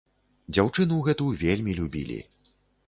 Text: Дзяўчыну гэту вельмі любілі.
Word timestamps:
Дзяўчыну 0.57 0.97
гэту 1.09 1.29
вельмі 1.43 1.79
любілі. 1.83 2.19